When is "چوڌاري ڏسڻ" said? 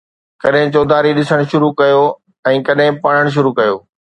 0.75-1.39